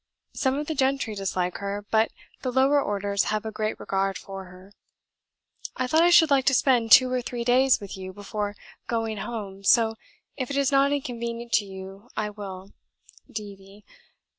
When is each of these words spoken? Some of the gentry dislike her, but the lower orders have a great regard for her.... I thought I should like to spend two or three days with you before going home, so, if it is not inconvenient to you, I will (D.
Some 0.33 0.57
of 0.57 0.65
the 0.65 0.73
gentry 0.73 1.13
dislike 1.13 1.57
her, 1.59 1.85
but 1.91 2.09
the 2.41 2.51
lower 2.51 2.81
orders 2.81 3.25
have 3.25 3.45
a 3.45 3.51
great 3.51 3.79
regard 3.79 4.17
for 4.17 4.45
her.... 4.45 4.73
I 5.77 5.85
thought 5.85 6.01
I 6.01 6.09
should 6.09 6.31
like 6.31 6.45
to 6.45 6.55
spend 6.55 6.91
two 6.91 7.11
or 7.11 7.21
three 7.21 7.43
days 7.43 7.79
with 7.79 7.95
you 7.95 8.11
before 8.11 8.55
going 8.87 9.17
home, 9.17 9.63
so, 9.63 9.93
if 10.35 10.49
it 10.49 10.57
is 10.57 10.71
not 10.71 10.91
inconvenient 10.91 11.51
to 11.51 11.65
you, 11.65 12.09
I 12.17 12.31
will 12.31 12.71
(D. 13.31 13.85